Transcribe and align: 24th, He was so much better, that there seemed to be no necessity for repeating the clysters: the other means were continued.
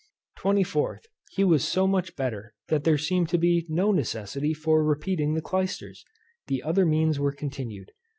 24th, 0.39 1.01
He 1.29 1.43
was 1.43 1.63
so 1.63 1.85
much 1.85 2.15
better, 2.15 2.55
that 2.69 2.83
there 2.85 2.97
seemed 2.97 3.29
to 3.29 3.37
be 3.37 3.67
no 3.69 3.91
necessity 3.91 4.51
for 4.51 4.83
repeating 4.83 5.35
the 5.35 5.43
clysters: 5.43 6.03
the 6.47 6.63
other 6.63 6.87
means 6.87 7.19
were 7.19 7.31
continued. 7.31 7.91